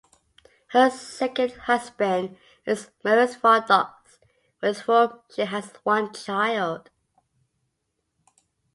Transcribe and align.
Her 0.69 0.89
second 0.89 1.51
husband 1.51 2.35
is 2.65 2.89
Maurice 3.05 3.35
Vaudaux, 3.35 3.93
with 4.59 4.79
whom 4.79 5.21
she 5.29 5.43
has 5.45 5.71
one 5.83 6.11
child. 6.11 6.89